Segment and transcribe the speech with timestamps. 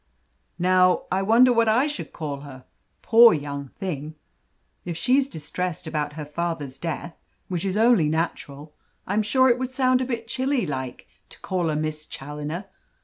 [0.57, 2.65] "Now, I wonder what I should call her.
[3.03, 4.15] Poor young thing!
[4.83, 7.15] if she's distressed about her father's death
[7.49, 8.73] which is only natural,
[9.05, 12.65] I'm sure it would sound a bit chilly like to call her Miss Challoner.